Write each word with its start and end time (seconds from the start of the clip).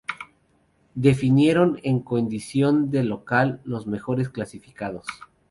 Definieron 0.95 1.79
en 1.83 1.99
condición 1.99 2.89
de 2.89 3.03
local 3.03 3.61
los 3.65 3.85
mejores 3.85 4.29
clasificados. 4.29 5.05